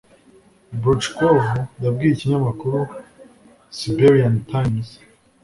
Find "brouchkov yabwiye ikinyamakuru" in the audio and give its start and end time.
0.79-2.79